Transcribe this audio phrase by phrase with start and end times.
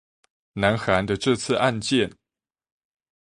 [0.53, 2.11] 南韓的這次案件